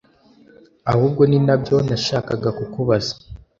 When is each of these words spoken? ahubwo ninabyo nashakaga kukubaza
ahubwo 0.91 1.21
ninabyo 1.29 1.75
nashakaga 1.87 2.49
kukubaza 2.57 3.13